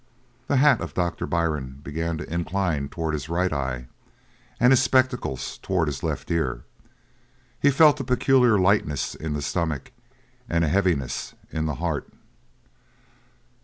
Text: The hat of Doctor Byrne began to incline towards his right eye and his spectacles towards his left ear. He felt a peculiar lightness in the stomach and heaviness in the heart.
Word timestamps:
The 0.47 0.55
hat 0.57 0.81
of 0.81 0.95
Doctor 0.95 1.27
Byrne 1.27 1.79
began 1.83 2.17
to 2.17 2.33
incline 2.33 2.89
towards 2.89 3.13
his 3.13 3.29
right 3.29 3.53
eye 3.53 3.85
and 4.59 4.71
his 4.71 4.81
spectacles 4.81 5.59
towards 5.59 5.89
his 5.89 6.01
left 6.01 6.31
ear. 6.31 6.63
He 7.61 7.69
felt 7.69 7.99
a 7.99 8.03
peculiar 8.03 8.57
lightness 8.57 9.13
in 9.13 9.33
the 9.33 9.43
stomach 9.43 9.91
and 10.49 10.63
heaviness 10.63 11.35
in 11.51 11.67
the 11.67 11.75
heart. 11.75 12.09